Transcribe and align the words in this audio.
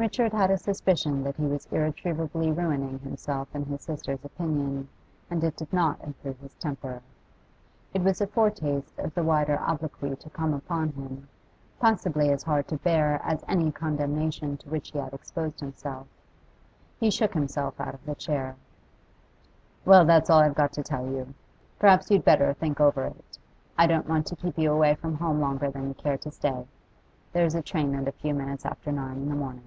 Richard 0.00 0.32
had 0.32 0.52
a 0.52 0.56
suspicion 0.58 1.24
that 1.24 1.34
he 1.38 1.42
was 1.44 1.66
irretrievably 1.72 2.52
ruining 2.52 3.00
himself 3.00 3.48
in 3.52 3.64
his 3.64 3.80
sister's 3.82 4.24
opinion, 4.24 4.88
and 5.28 5.42
it 5.42 5.56
did 5.56 5.72
not 5.72 6.00
improve 6.04 6.38
his 6.38 6.54
temper. 6.54 7.02
It 7.92 8.02
was 8.04 8.20
a 8.20 8.28
foretaste 8.28 8.96
of 9.00 9.12
the 9.14 9.24
wider 9.24 9.58
obloquy 9.58 10.14
to 10.14 10.30
come 10.30 10.54
upon 10.54 10.90
him, 10.90 11.28
possibly 11.80 12.30
as 12.30 12.44
hard 12.44 12.68
to 12.68 12.76
bear 12.76 13.20
as 13.24 13.44
any 13.48 13.72
condemnation 13.72 14.56
to 14.58 14.68
which 14.68 14.92
he 14.92 14.98
had 15.00 15.12
exposed 15.12 15.58
himself. 15.58 16.06
He 17.00 17.10
shook 17.10 17.34
himself 17.34 17.80
out 17.80 17.92
of 17.94 18.06
the 18.06 18.14
chair. 18.14 18.54
'Well, 19.84 20.04
that's 20.04 20.30
all 20.30 20.38
I've 20.38 20.54
got 20.54 20.70
to 20.74 20.82
tell 20.84 21.08
you. 21.10 21.34
Perhaps 21.80 22.08
you'd 22.08 22.24
better 22.24 22.54
think 22.54 22.78
over 22.80 23.06
it. 23.06 23.36
I 23.76 23.88
don't 23.88 24.08
want 24.08 24.26
to 24.26 24.36
keep 24.36 24.56
you 24.58 24.70
away 24.72 24.94
from 24.94 25.16
home 25.16 25.40
longer 25.40 25.72
than 25.72 25.88
you 25.88 25.94
care 25.94 26.18
to 26.18 26.30
stay. 26.30 26.68
There's 27.32 27.56
a 27.56 27.62
train 27.62 27.96
at 27.96 28.06
a 28.06 28.12
few 28.12 28.32
minutes 28.32 28.64
after 28.64 28.92
nine 28.92 29.16
in 29.16 29.28
the 29.28 29.34
morning. 29.34 29.64